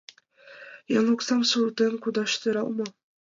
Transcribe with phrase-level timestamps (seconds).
[0.97, 2.85] —Еҥ оксам шылтен кодаш сӧрал мо?